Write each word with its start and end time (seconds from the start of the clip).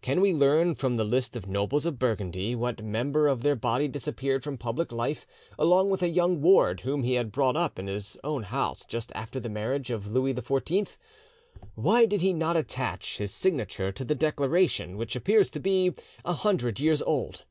Can 0.00 0.20
we 0.20 0.32
learn 0.32 0.76
from 0.76 0.96
the 0.96 1.02
list 1.02 1.34
of 1.34 1.42
the 1.42 1.48
nobles 1.50 1.86
of 1.86 1.98
Burgundy 1.98 2.54
what 2.54 2.84
member 2.84 3.26
of 3.26 3.42
their 3.42 3.56
body 3.56 3.88
disappeared 3.88 4.44
from 4.44 4.56
public 4.56 4.92
life 4.92 5.26
along 5.58 5.90
with 5.90 6.02
a 6.04 6.08
young 6.08 6.40
ward 6.40 6.82
whom 6.82 7.02
he 7.02 7.14
had 7.14 7.32
brought 7.32 7.56
up 7.56 7.76
in 7.76 7.88
his 7.88 8.16
own 8.22 8.44
house 8.44 8.84
just 8.84 9.10
after 9.16 9.40
the 9.40 9.48
marriage 9.48 9.90
of 9.90 10.06
Louis 10.06 10.34
XIV? 10.34 10.96
Why 11.74 12.06
did 12.06 12.20
he 12.22 12.32
not 12.32 12.56
attach 12.56 13.18
his 13.18 13.34
signature 13.34 13.90
to 13.90 14.04
the 14.04 14.14
declaration, 14.14 14.96
which 14.96 15.16
appears 15.16 15.50
to 15.50 15.58
be 15.58 15.94
a 16.24 16.32
hundred 16.34 16.78
years 16.78 17.02
old? 17.02 17.42